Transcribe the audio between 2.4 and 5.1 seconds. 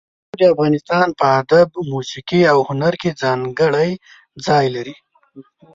او هنر کې ځانګړی ځای لري.